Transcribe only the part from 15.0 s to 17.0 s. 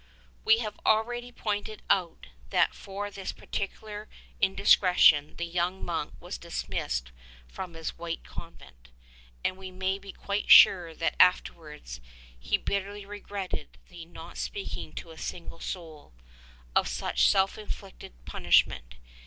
a single soul" of